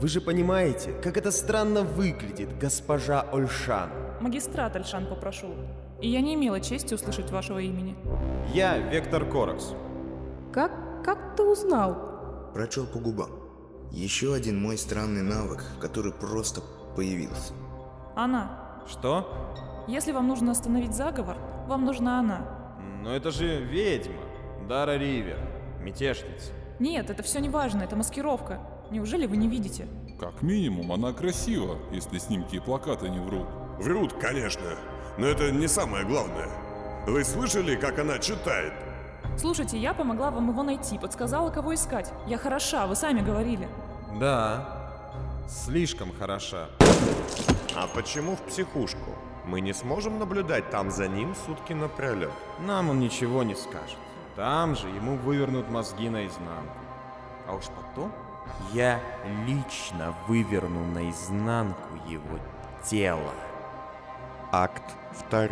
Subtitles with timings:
[0.00, 3.90] Вы же понимаете, как это странно выглядит, госпожа Ольшан.
[4.22, 5.48] Магистрат Альшан попрошу.
[6.00, 7.94] И я не имела чести услышать вашего имени.
[8.54, 9.74] Я Вектор Коракс.
[10.54, 10.72] Как,
[11.04, 12.50] как ты узнал?
[12.54, 13.28] Прочел по губам.
[13.90, 16.62] Еще один мой странный навык, который просто
[16.96, 17.52] появился.
[18.16, 18.82] Она.
[18.88, 19.54] Что?
[19.86, 21.36] Если вам нужно остановить заговор,
[21.66, 22.78] вам нужна она.
[23.02, 24.14] Но это же ведьма.
[24.66, 25.38] Дара Ривер.
[25.82, 26.52] Мятежница.
[26.78, 28.60] Нет, это все не важно, это маскировка.
[28.90, 29.86] Неужели вы не видите?
[30.18, 33.46] Как минимум, она красива, если снимки и плакаты не врут.
[33.78, 34.76] Врут, конечно,
[35.16, 36.48] но это не самое главное.
[37.06, 38.72] Вы слышали, как она читает?
[39.38, 42.12] Слушайте, я помогла вам его найти, подсказала, кого искать.
[42.26, 43.68] Я хороша, вы сами говорили.
[44.18, 44.90] Да,
[45.48, 46.66] слишком хороша.
[47.76, 49.14] А почему в психушку?
[49.46, 52.32] Мы не сможем наблюдать там за ним сутки напролет.
[52.66, 53.98] Нам он ничего не скажет.
[54.34, 56.74] Там же ему вывернут мозги наизнанку.
[57.46, 58.12] А уж потом
[58.72, 59.00] я
[59.46, 62.38] лично выверну наизнанку его
[62.84, 63.32] тело.
[64.52, 64.82] Акт
[65.30, 65.48] 2.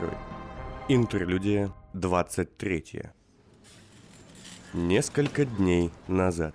[0.88, 3.02] Интерлюдия 23.
[4.72, 6.54] Несколько дней назад.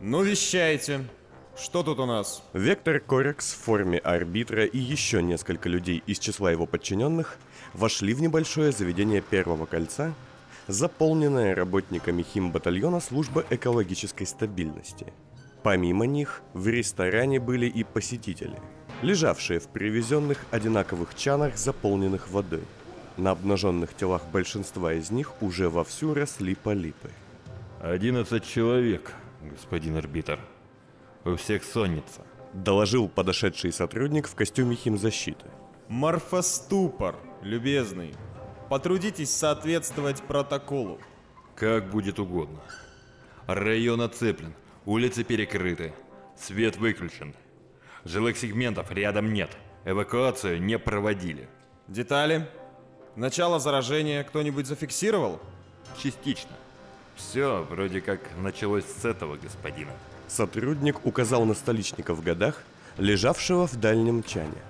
[0.00, 1.04] Ну, вещайте.
[1.56, 2.42] Что тут у нас?
[2.52, 7.36] Вектор Корекс в форме арбитра и еще несколько людей из числа его подчиненных
[7.74, 10.14] вошли в небольшое заведение Первого кольца,
[10.68, 15.12] заполненное работниками химбатальона службы экологической стабильности.
[15.62, 18.56] Помимо них, в ресторане были и посетители,
[19.02, 22.62] лежавшие в привезенных одинаковых чанах, заполненных водой.
[23.16, 27.10] На обнаженных телах большинства из них уже вовсю росли полипы.
[27.80, 30.38] «Одиннадцать человек, господин арбитр.
[31.24, 35.46] У всех сонница»,— доложил подошедший сотрудник в костюме химзащиты.
[35.88, 38.14] Морфоступор, любезный.
[38.68, 40.98] Потрудитесь соответствовать протоколу.
[41.54, 42.60] «Как будет угодно.
[43.46, 44.52] Район оцеплен,
[44.84, 45.94] улицы перекрыты,
[46.36, 47.34] свет выключен.
[48.04, 51.48] Жилых сегментов рядом нет, эвакуацию не проводили».
[51.88, 52.46] Детали?
[53.16, 55.40] Начало заражения кто-нибудь зафиксировал?
[56.00, 56.50] Частично.
[57.16, 59.92] Все вроде как началось с этого господина.
[60.28, 62.62] Сотрудник указал на столичника в годах,
[62.98, 64.62] лежавшего в дальнем чане.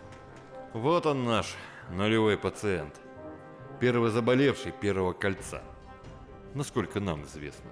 [0.73, 1.57] Вот он наш
[1.91, 2.95] нулевой пациент.
[3.81, 5.63] Первый заболевший первого кольца.
[6.55, 7.71] Насколько нам известно.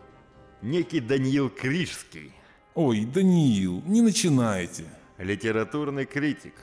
[0.63, 2.33] Некий Даниил Крижский.
[2.75, 4.85] Ой, Даниил, не начинайте.
[5.19, 6.55] Литературный критик.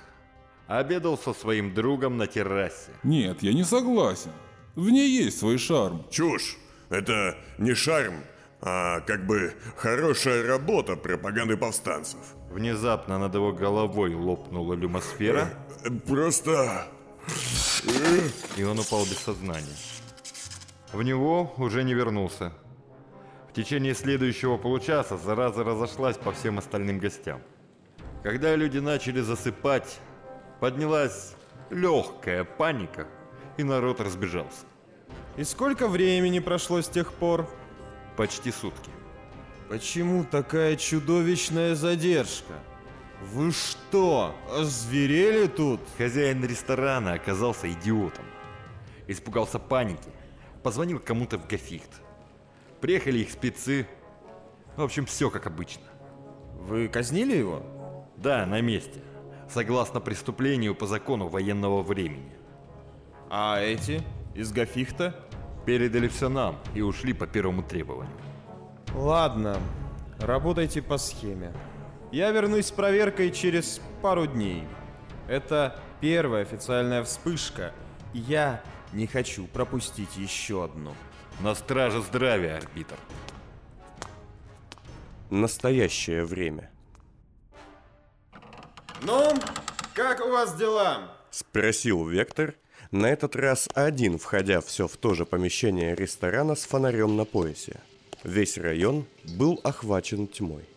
[0.67, 2.91] Обедал со своим другом на террасе.
[3.03, 4.31] Нет, я не согласен.
[4.75, 6.05] В ней есть свой шарм.
[6.09, 6.57] Чушь!
[6.89, 8.23] Это не шарм,
[8.61, 12.19] а как бы хорошая работа пропаганды повстанцев.
[12.51, 15.49] Внезапно над его головой лопнула люмосфера,
[15.83, 16.87] Э, Просто...
[18.57, 19.75] и он упал без сознания.
[20.91, 22.53] В него уже не вернулся.
[23.49, 27.41] В течение следующего получаса зараза разошлась по всем остальным гостям.
[28.23, 29.99] Когда люди начали засыпать,
[30.59, 31.35] поднялась
[31.69, 33.07] легкая паника,
[33.57, 34.65] и народ разбежался.
[35.37, 37.49] И сколько времени прошло с тех пор?
[38.17, 38.91] Почти сутки.
[39.69, 42.53] Почему такая чудовищная задержка?
[43.31, 45.79] Вы что, озверели тут?
[45.97, 48.25] Хозяин ресторана оказался идиотом.
[49.07, 50.09] Испугался паники.
[50.61, 52.01] Позвонил кому-то в Гафихт.
[52.81, 53.87] Приехали их спецы.
[54.75, 55.83] В общем, все как обычно.
[56.55, 57.63] Вы казнили его?
[58.17, 59.01] Да, на месте.
[59.49, 62.31] Согласно преступлению по закону военного времени.
[63.29, 64.01] А эти?
[64.35, 65.15] Из Гафихта?
[65.65, 68.15] Передали все нам и ушли по первому требованию.
[68.93, 69.57] Ладно,
[70.19, 71.53] работайте по схеме.
[72.13, 74.65] Я вернусь с проверкой через пару дней.
[75.27, 77.73] Это первая официальная вспышка,
[78.13, 80.93] и я не хочу пропустить еще одну.
[81.39, 82.97] На страже здравия, арбитр.
[85.31, 86.69] Настоящее время.
[89.01, 89.33] Ну,
[89.95, 91.17] как у вас дела?
[91.31, 92.53] Спросил Вектор,
[92.91, 97.79] на этот раз один, входя все в то же помещение ресторана с фонарем на поясе.
[98.23, 100.67] Весь район был охвачен тьмой.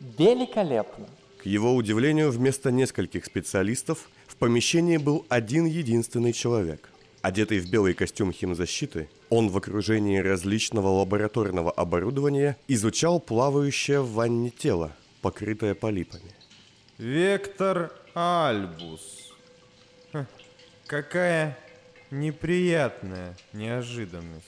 [0.00, 1.06] Великолепно.
[1.42, 6.90] К его удивлению, вместо нескольких специалистов в помещении был один единственный человек.
[7.22, 14.50] Одетый в белый костюм химзащиты, он в окружении различного лабораторного оборудования изучал плавающее в ванне
[14.50, 16.32] тело, покрытое полипами.
[16.96, 19.34] Вектор Альбус.
[20.12, 20.26] Ха,
[20.86, 21.58] какая
[22.10, 24.46] неприятная неожиданность.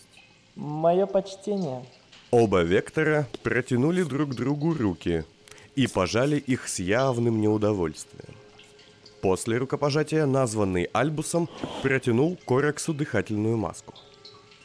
[0.54, 1.84] Мое почтение.
[2.30, 5.24] Оба вектора протянули друг другу руки
[5.80, 8.34] и пожали их с явным неудовольствием.
[9.22, 11.48] После рукопожатия названный Альбусом
[11.82, 13.94] протянул Кораксу дыхательную маску.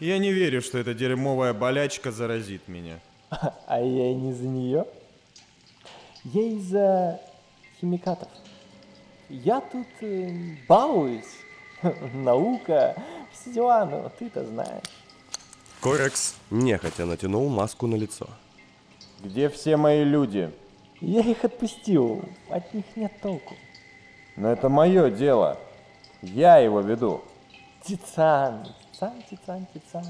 [0.02, 3.00] Я не верю, что эта дерьмовая болячка заразит меня.
[3.68, 4.86] А я и не за нее.
[6.26, 7.22] Я из-за
[7.80, 8.30] химикатов.
[9.30, 11.34] Я тут э, балуюсь.
[12.14, 13.02] Наука,
[13.32, 14.84] все дела, ну ты-то знаешь.
[15.82, 18.28] Корекс нехотя натянул маску на лицо.
[19.24, 20.52] Где все мои люди?
[21.02, 23.56] Я их отпустил, от них нет толку.
[24.36, 25.58] Но это мое дело.
[26.22, 27.22] Я его веду.
[27.84, 30.06] Тицан, Тицан, Тицан, Тицан.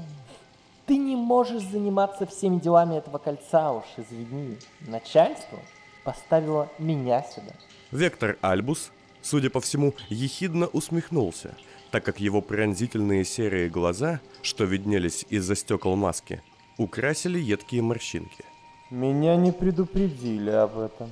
[0.86, 4.56] Ты не можешь заниматься всеми делами этого кольца уж, извини.
[4.80, 5.58] Начальство
[6.04, 7.52] поставило меня сюда.
[7.90, 11.56] Вектор Альбус, судя по всему, ехидно усмехнулся,
[11.90, 16.40] так как его пронзительные серые глаза, что виднелись из-за стекол маски,
[16.78, 18.44] украсили едкие морщинки.
[18.90, 21.10] Меня не предупредили об этом.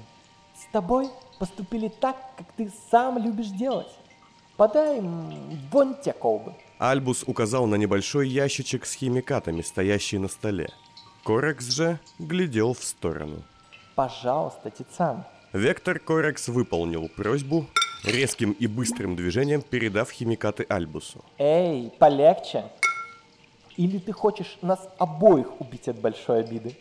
[0.57, 1.09] С тобой
[1.41, 3.91] поступили так, как ты сам любишь делать.
[4.57, 5.01] Подай
[5.73, 6.55] вон те колбы.
[6.79, 10.69] Альбус указал на небольшой ящичек с химикатами, стоящий на столе.
[11.25, 13.43] Корекс же глядел в сторону.
[13.97, 15.25] Пожалуйста, Тицан.
[15.53, 17.67] Вектор Корекс выполнил просьбу,
[18.05, 21.25] резким и быстрым движением передав химикаты Альбусу.
[21.39, 22.67] Эй, полегче.
[23.77, 26.77] Или ты хочешь нас обоих убить от большой обиды?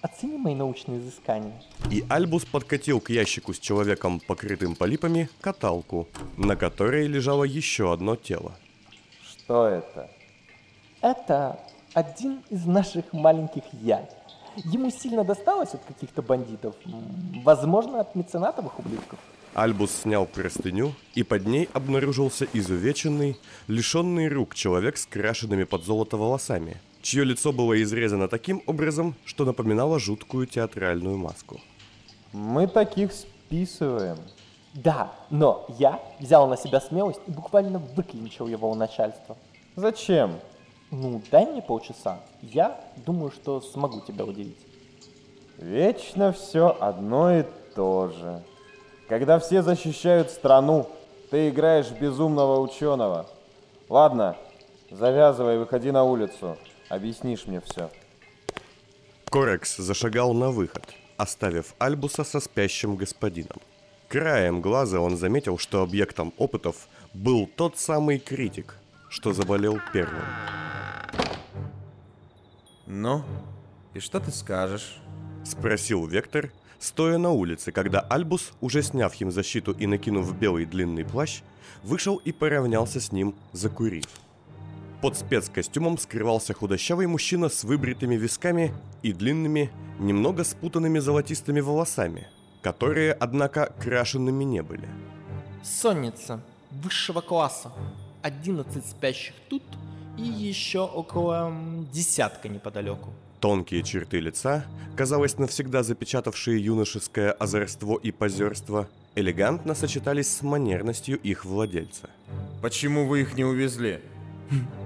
[0.00, 1.60] Оцени мои научные изыскания.
[1.90, 6.06] И Альбус подкатил к ящику с человеком, покрытым полипами, каталку,
[6.36, 8.52] на которой лежало еще одно тело.
[9.28, 10.08] Что это?
[11.00, 11.58] Это
[11.94, 14.08] один из наших маленьких я.
[14.56, 16.76] Ему сильно досталось от каких-то бандитов.
[17.42, 19.18] Возможно, от меценатовых ублюдков.
[19.54, 23.36] Альбус снял простыню, и под ней обнаружился изувеченный,
[23.66, 29.44] лишенный рук человек с крашенными под золото волосами, чье лицо было изрезано таким образом, что
[29.44, 31.60] напоминало жуткую театральную маску.
[32.32, 34.18] Мы таких списываем.
[34.74, 39.36] Да, но я взял на себя смелость и буквально выклинчил его у начальства.
[39.76, 40.38] Зачем?
[40.90, 42.20] Ну, дай мне полчаса.
[42.42, 44.58] Я думаю, что смогу тебя удивить.
[45.56, 47.44] Вечно все одно и
[47.74, 48.42] то же.
[49.08, 50.86] Когда все защищают страну,
[51.30, 53.26] ты играешь безумного ученого.
[53.88, 54.36] Ладно,
[54.90, 56.56] завязывай, выходи на улицу.
[56.88, 57.90] Объяснишь мне все.
[59.30, 60.84] Корекс зашагал на выход,
[61.16, 63.58] оставив Альбуса со спящим господином.
[64.08, 68.76] Краем глаза он заметил, что объектом опытов был тот самый критик,
[69.10, 70.24] что заболел первым.
[72.86, 73.22] Ну,
[73.92, 74.96] и что ты скажешь?
[75.44, 81.42] Спросил Вектор, стоя на улице, когда Альбус, уже сняв химзащиту и накинув белый длинный плащ,
[81.82, 84.06] вышел и поравнялся с ним, закурив.
[85.00, 92.26] Под спецкостюмом скрывался худощавый мужчина с выбритыми висками и длинными, немного спутанными золотистыми волосами,
[92.62, 94.88] которые, однако, крашенными не были.
[95.62, 96.40] Сонница
[96.70, 97.72] высшего класса.
[98.22, 99.62] 11 спящих тут
[100.18, 101.52] и еще около
[101.92, 103.12] десятка неподалеку.
[103.38, 104.64] Тонкие черты лица,
[104.96, 112.10] казалось, навсегда запечатавшие юношеское озорство и позерство, элегантно сочетались с манерностью их владельца.
[112.60, 114.00] Почему вы их не увезли?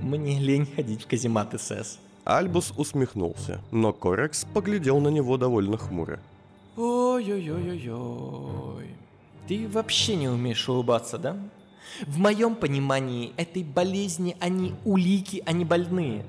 [0.00, 1.98] Мне лень ходить в каземат СС.
[2.24, 6.20] Альбус усмехнулся, но Корекс поглядел на него довольно хмуро.
[6.76, 8.86] Ой-ой-ой-ой-ой.
[9.48, 11.36] Ты вообще не умеешь улыбаться, да?
[12.06, 16.24] В моем понимании этой болезни они улики, а не больные.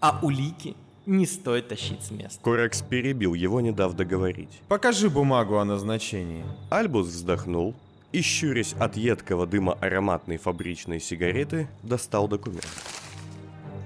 [0.00, 0.76] А улики
[1.06, 2.38] не стоит тащить с места.
[2.42, 4.60] Корекс перебил его, не дав договорить.
[4.68, 6.44] Покажи бумагу о назначении.
[6.70, 7.74] Альбус вздохнул
[8.12, 12.68] и, щурясь от едкого дыма ароматной фабричной сигареты, достал документ.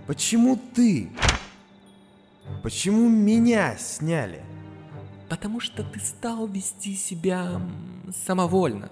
[0.07, 1.11] Почему ты?
[2.63, 4.43] Почему меня сняли?
[5.29, 7.61] Потому что ты стал вести себя
[8.27, 8.91] самовольно.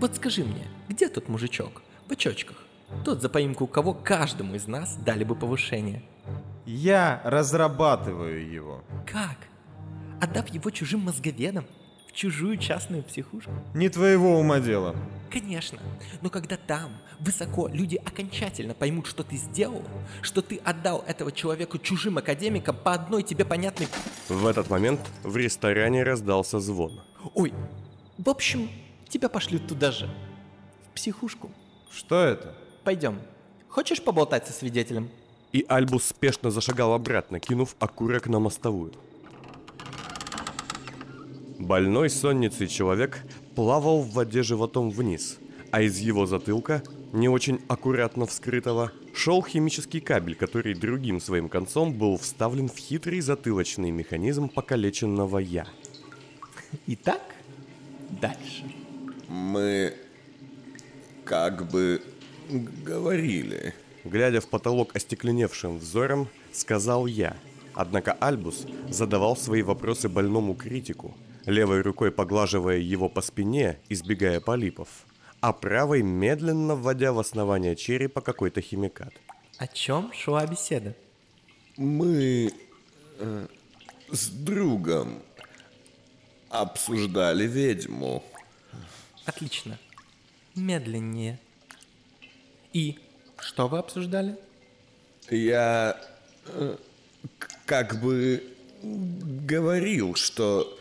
[0.00, 2.56] Вот скажи мне, где тот мужичок в очочках?
[3.04, 6.02] Тот, за поимку кого каждому из нас дали бы повышение.
[6.66, 8.84] Я разрабатываю его.
[9.06, 9.38] Как?
[10.20, 11.64] Отдав его чужим мозговедам?
[12.10, 13.52] В чужую частную психушку?
[13.72, 14.96] Не твоего ума дело.
[15.30, 15.78] Конечно.
[16.22, 16.90] Но когда там,
[17.20, 19.84] высоко, люди окончательно поймут, что ты сделал,
[20.20, 23.86] что ты отдал этого человеку чужим академикам по одной тебе понятной...
[24.28, 27.00] В этот момент в ресторане раздался звон.
[27.34, 27.54] Ой,
[28.18, 28.68] в общем,
[29.08, 30.10] тебя пошлют туда же.
[30.90, 31.48] В психушку.
[31.92, 32.56] Что это?
[32.82, 33.20] Пойдем.
[33.68, 35.10] Хочешь поболтать со свидетелем?
[35.52, 38.94] И Альбус спешно зашагал обратно, кинув окурок на мостовую.
[41.60, 43.18] Больной сонницей человек
[43.54, 45.38] плавал в воде животом вниз,
[45.70, 51.92] а из его затылка, не очень аккуратно вскрытого, шел химический кабель, который другим своим концом
[51.92, 55.66] был вставлен в хитрый затылочный механизм покалеченного «я».
[56.86, 57.20] Итак,
[58.08, 58.64] дальше.
[59.28, 59.92] Мы
[61.26, 62.00] как бы
[62.82, 63.74] говорили.
[64.04, 67.36] Глядя в потолок остекленевшим взором, сказал я.
[67.74, 71.14] Однако Альбус задавал свои вопросы больному критику,
[71.46, 74.88] левой рукой поглаживая его по спине, избегая полипов,
[75.40, 79.12] а правой медленно вводя в основание черепа какой-то химикат.
[79.58, 80.94] О чем шла беседа?
[81.76, 82.52] Мы
[83.18, 83.46] э,
[84.10, 85.22] с другом
[86.48, 88.24] обсуждали ведьму.
[89.24, 89.78] Отлично.
[90.54, 91.38] Медленнее.
[92.72, 92.98] И
[93.38, 94.36] что вы обсуждали?
[95.30, 96.00] Я
[96.46, 96.76] э,
[97.66, 98.42] как бы
[98.82, 100.78] говорил, что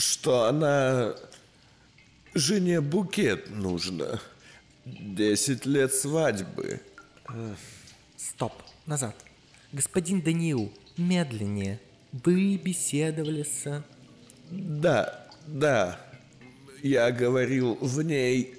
[0.00, 1.14] что она
[2.34, 4.20] жене букет нужно.
[4.84, 6.80] Десять лет свадьбы.
[8.16, 8.54] Стоп,
[8.86, 9.14] назад.
[9.72, 11.80] Господин Даниил, медленнее.
[12.12, 13.84] Вы беседовали с...
[14.50, 16.00] Да, да.
[16.82, 18.56] Я говорил, в ней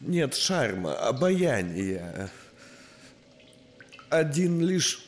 [0.00, 2.30] нет шарма, обаяния.
[4.10, 5.06] Один лишь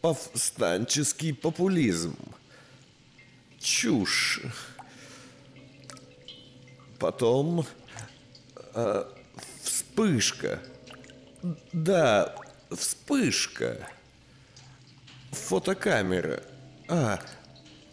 [0.00, 2.16] повстанческий популизм.
[3.64, 4.42] Чушь.
[6.98, 7.64] Потом
[8.74, 9.04] э,
[9.62, 10.60] вспышка.
[11.72, 12.36] Да,
[12.70, 13.88] вспышка.
[15.30, 16.42] Фотокамера.
[16.90, 17.18] А,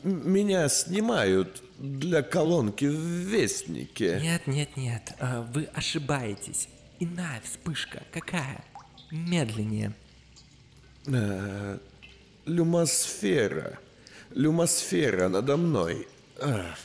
[0.03, 4.19] меня снимают для колонки в Вестнике.
[4.21, 6.67] Нет, нет, нет, а, вы ошибаетесь.
[6.99, 8.03] Иная вспышка.
[8.11, 8.61] Какая?
[9.09, 9.93] Медленнее.
[11.07, 11.79] Э,
[12.45, 13.55] люмосфера.
[13.55, 13.79] Люмосфера
[15.29, 16.07] надо мной.
[16.39, 16.75] А.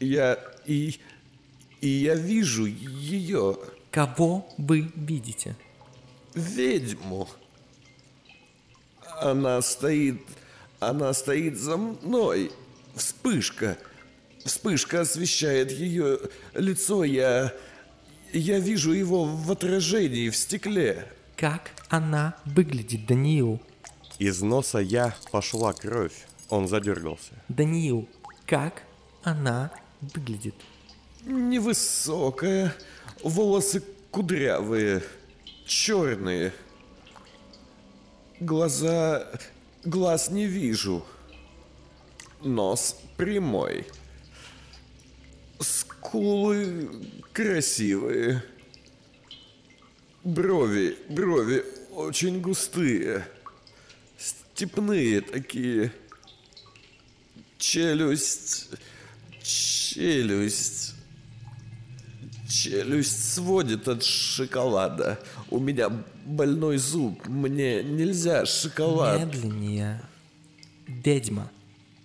[0.00, 0.98] Я и...
[1.80, 3.58] И я вижу ее,
[3.90, 5.54] Кого вы видите?
[6.34, 7.28] ведьму.
[9.20, 10.20] Она стоит...
[10.80, 12.50] Она стоит за мной.
[12.94, 13.78] Вспышка.
[14.44, 16.18] Вспышка освещает ее
[16.54, 17.04] лицо.
[17.04, 17.52] Я...
[18.32, 21.06] Я вижу его в отражении в стекле.
[21.36, 23.60] Как она выглядит, Даниил?
[24.18, 26.26] Из носа я пошла кровь.
[26.48, 27.32] Он задергался.
[27.48, 28.08] Даниил,
[28.46, 28.82] как
[29.22, 30.54] она выглядит?
[31.24, 32.74] Невысокая,
[33.22, 35.02] волосы кудрявые,
[35.66, 36.52] черные.
[38.40, 39.28] Глаза...
[39.84, 41.04] Глаз не вижу.
[42.40, 43.86] Нос прямой.
[45.60, 46.88] Скулы
[47.32, 48.42] красивые.
[50.22, 53.26] Брови, брови очень густые.
[54.54, 55.92] Степные такие.
[57.58, 58.70] Челюсть...
[59.42, 60.94] Челюсть...
[62.48, 65.18] Челюсть сводит от шоколада.
[65.50, 65.90] У меня
[66.24, 67.26] больной зуб.
[67.26, 69.20] Мне нельзя шоколад.
[69.20, 70.00] Медленнее.
[70.86, 71.50] Ведьма.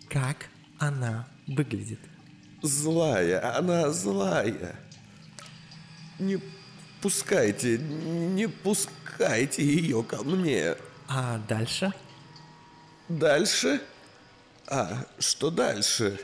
[0.09, 1.99] Как она выглядит?
[2.63, 4.75] Злая, она злая.
[6.17, 6.39] Не
[6.99, 10.75] пускайте, не пускайте ее ко мне.
[11.07, 11.93] А дальше?
[13.09, 13.81] Дальше?
[14.67, 16.19] А, что дальше?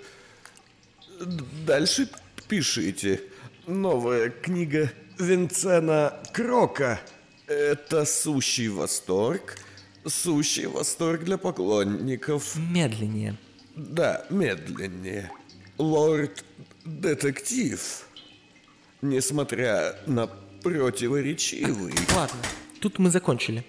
[1.66, 2.08] Дальше
[2.48, 3.24] пишите.
[3.66, 7.02] Новая книга Винцена Крока.
[7.48, 9.58] Это сущий восторг.
[10.06, 12.56] Сущий восторг для поклонников.
[12.56, 13.36] Медленнее.
[13.76, 15.32] Да, медленнее.
[15.80, 18.08] Лорд-детектив.
[19.02, 21.96] Несмотря на противоречивый...
[22.16, 22.38] Ладно,
[22.80, 23.66] тут мы закончили.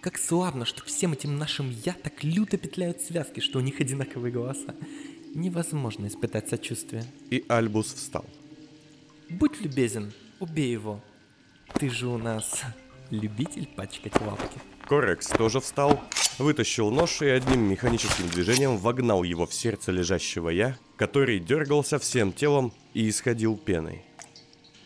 [0.00, 4.32] Как славно, что всем этим нашим «я» так люто петляют связки, что у них одинаковые
[4.32, 4.76] голоса.
[5.34, 7.04] Невозможно испытать сочувствие.
[7.30, 8.24] И Альбус встал.
[9.28, 11.02] Будь любезен, убей его.
[11.74, 12.62] Ты же у нас
[13.10, 14.60] любитель пачкать лапки.
[14.86, 16.00] Корекс тоже встал,
[16.38, 22.32] вытащил нож и одним механическим движением вогнал его в сердце лежащего я, который дергался всем
[22.32, 24.04] телом и исходил пеной.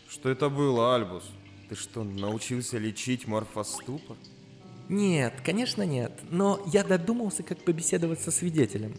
[0.09, 1.23] Что это было, Альбус?
[1.69, 4.17] Ты что, научился лечить морфоступор?
[4.89, 8.93] Нет, конечно нет, но я додумался, как побеседовать со свидетелем.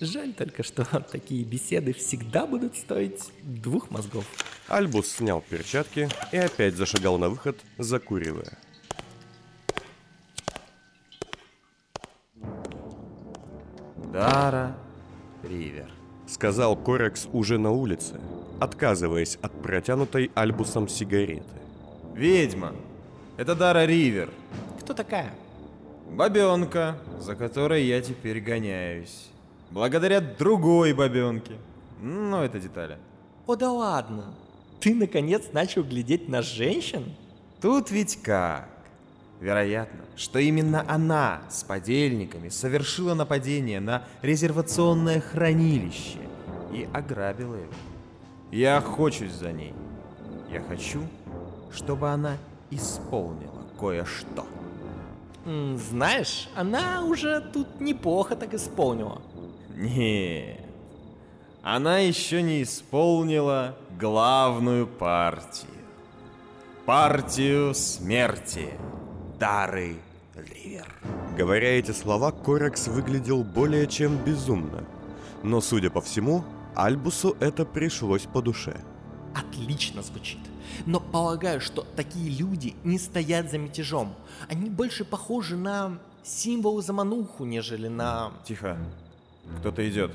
[0.00, 4.24] Жаль только, что такие беседы всегда будут стоить двух мозгов.
[4.68, 8.58] Альбус снял перчатки и опять зашагал на выход, закуривая.
[14.12, 14.76] Дара
[15.42, 15.90] Ривер.
[16.26, 18.20] Сказал Корекс уже на улице,
[18.60, 21.44] отказываясь от протянутой Альбусом сигареты.
[22.14, 22.74] Ведьма.
[23.36, 24.30] Это Дара Ривер.
[24.88, 25.34] Кто такая?
[26.12, 29.28] Бабенка, за которой я теперь гоняюсь.
[29.70, 31.58] Благодаря другой бабенке.
[32.00, 32.96] Но это детали.
[33.46, 34.32] О да ладно.
[34.80, 37.14] Ты наконец начал глядеть на женщин?
[37.60, 38.70] Тут ведь как?
[39.42, 46.20] Вероятно, что именно она с подельниками совершила нападение на резервационное хранилище
[46.72, 47.74] и ограбила его.
[48.50, 49.74] Я охочусь за ней.
[50.50, 51.02] Я хочу,
[51.70, 52.38] чтобы она
[52.70, 54.46] исполнила кое-что.
[55.90, 59.22] Знаешь, она уже тут неплохо так исполнила.
[59.74, 60.60] Нет.
[61.62, 65.70] она еще не исполнила главную партию.
[66.84, 68.70] Партию смерти.
[69.38, 69.96] Дары
[70.34, 70.92] Ривер.
[71.36, 74.84] Говоря эти слова, Корекс выглядел более чем безумно.
[75.42, 78.76] Но, судя по всему, Альбусу это пришлось по душе.
[79.34, 80.40] Отлично звучит.
[80.86, 84.14] Но полагаю, что такие люди не стоят за мятежом.
[84.48, 88.76] Они больше похожи на символ замануху, нежели на Тихо.
[89.60, 90.12] Кто-то идет.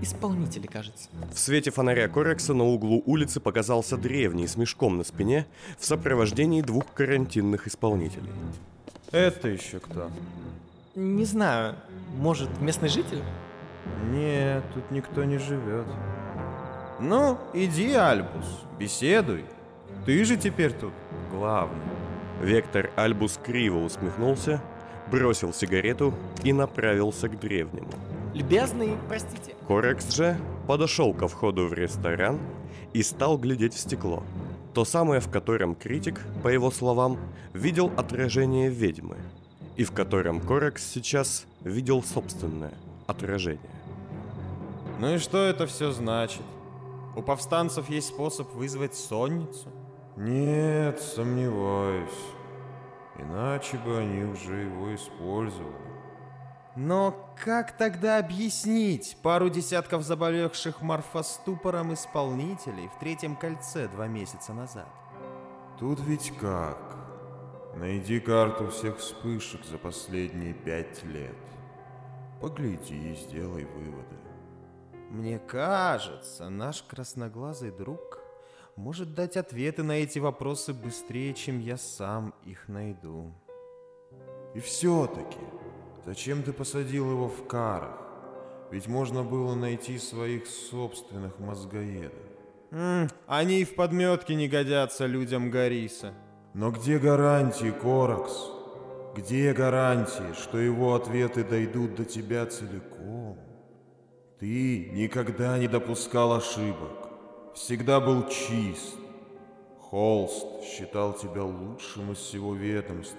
[0.00, 1.08] исполнители, кажется.
[1.32, 5.46] В свете фонаря Корекса на углу улицы показался древний с мешком на спине
[5.78, 8.30] в сопровождении двух карантинных исполнителей.
[9.10, 10.10] Это еще кто?
[10.94, 11.74] Не знаю,
[12.16, 13.22] может, местный житель?
[14.12, 15.86] Нет, тут никто не живет.
[17.00, 19.44] Ну, иди, Альбус, беседуй.
[20.04, 20.92] Ты же теперь тут
[21.30, 21.80] главный.
[22.42, 24.60] Вектор Альбус криво усмехнулся,
[25.10, 26.12] бросил сигарету
[26.44, 27.88] и направился к древнему.
[28.34, 29.54] Любезный, простите.
[29.66, 32.38] Корекс же подошел ко входу в ресторан
[32.92, 34.22] и стал глядеть в стекло.
[34.74, 37.18] То самое, в котором критик, по его словам,
[37.54, 39.16] видел отражение ведьмы,
[39.76, 42.72] и в котором Корекс сейчас видел собственное
[43.06, 43.58] отражение.
[45.00, 46.42] Ну и что это все значит?
[47.16, 49.68] У повстанцев есть способ вызвать сонницу?
[50.16, 52.08] Нет, сомневаюсь.
[53.18, 55.90] Иначе бы они уже его использовали.
[56.76, 57.14] Но
[57.44, 64.88] как тогда объяснить пару десятков заболевших морфоступором исполнителей в третьем кольце два месяца назад?
[65.78, 66.78] Тут ведь как?
[67.74, 71.36] Найди карту всех вспышек за последние пять лет.
[72.40, 74.16] Погляди и сделай выводы.
[75.10, 78.20] Мне кажется, наш красноглазый друг
[78.76, 83.32] может дать ответы на эти вопросы быстрее, чем я сам их найду.
[84.54, 85.40] И все-таки,
[86.06, 87.98] зачем ты посадил его в карах?
[88.70, 92.30] Ведь можно было найти своих собственных мозгоедов.
[92.70, 96.14] М, они и в подметке не годятся людям Гариса.
[96.54, 98.48] Но где гарантии, Коракс?
[99.16, 103.19] Где гарантии, что его ответы дойдут до тебя целиком?
[104.40, 107.10] Ты никогда не допускал ошибок,
[107.54, 108.96] всегда был чист.
[109.78, 113.18] Холст считал тебя лучшим из всего ведомства.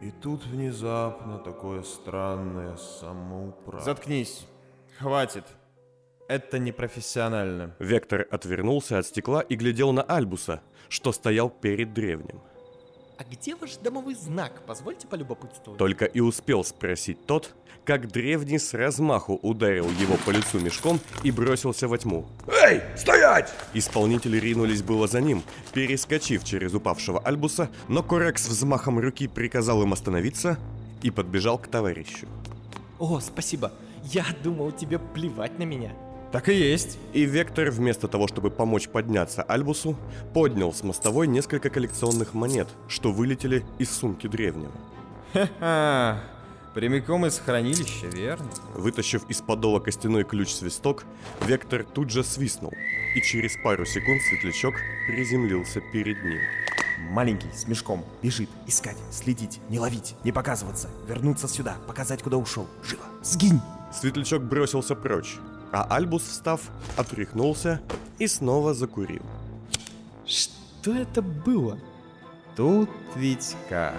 [0.00, 3.94] И тут внезапно такое странное самоуправство.
[3.94, 4.48] Заткнись.
[4.98, 5.44] Хватит.
[6.26, 7.76] Это непрофессионально.
[7.78, 12.42] Вектор отвернулся от стекла и глядел на Альбуса, что стоял перед древним.
[13.18, 14.62] А где ваш домовой знак?
[14.66, 15.78] Позвольте полюбопытствовать.
[15.78, 21.30] Только и успел спросить тот, как древний с размаху ударил его по лицу мешком и
[21.30, 22.26] бросился во тьму.
[22.46, 23.52] Эй, стоять!
[23.72, 29.94] Исполнители ринулись было за ним, перескочив через упавшего Альбуса, но Корекс взмахом руки приказал им
[29.94, 30.58] остановиться
[31.02, 32.26] и подбежал к товарищу.
[32.98, 33.72] О, спасибо.
[34.04, 35.92] Я думал, тебе плевать на меня.
[36.32, 36.98] Так и есть.
[37.12, 39.96] И Вектор, вместо того, чтобы помочь подняться Альбусу,
[40.34, 44.72] поднял с мостовой несколько коллекционных монет, что вылетели из сумки древнего.
[45.32, 46.20] Ха-ха.
[46.74, 48.50] Прямиком из хранилища, верно?
[48.74, 51.04] Вытащив из подола костяной ключ-свисток,
[51.46, 52.74] Вектор тут же свистнул,
[53.14, 54.74] и через пару секунд светлячок
[55.06, 56.40] приземлился перед ним.
[57.10, 62.66] Маленький, с мешком, бежит, искать, следить, не ловить, не показываться, вернуться сюда, показать, куда ушел.
[62.82, 63.60] Живо, сгинь!
[63.90, 65.38] Светлячок бросился прочь,
[65.72, 67.80] а Альбус, встав, отряхнулся
[68.18, 69.22] и снова закурил.
[70.24, 71.78] Что это было?
[72.56, 73.94] Тут ведь как?